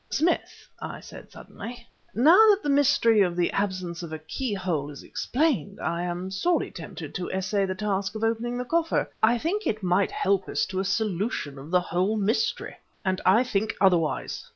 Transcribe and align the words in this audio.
"Smith," 0.09 0.67
I 0.81 0.99
said 0.99 1.31
suddenly, 1.31 1.87
"now 2.15 2.31
that 2.49 2.61
the 2.63 2.71
mystery 2.71 3.21
of 3.21 3.35
the 3.35 3.51
absence 3.51 4.01
of 4.01 4.11
a 4.11 4.17
key 4.17 4.55
hole 4.55 4.89
is 4.89 5.03
explained, 5.03 5.79
I 5.79 6.01
am 6.01 6.31
sorely 6.31 6.71
tempted 6.71 7.13
to 7.13 7.29
essay 7.31 7.65
the 7.67 7.75
task 7.75 8.15
of 8.15 8.23
opening 8.23 8.57
the 8.57 8.65
coffer. 8.65 9.11
I 9.21 9.37
think 9.37 9.67
it 9.67 9.83
might 9.83 10.09
help 10.09 10.49
us 10.49 10.65
to 10.73 10.79
a 10.79 10.85
solution 10.85 11.59
of 11.59 11.69
the 11.69 11.81
whole 11.81 12.17
mystery." 12.17 12.77
"And 13.05 13.21
I 13.27 13.43
think 13.43 13.75
otherwise!" 13.79 14.43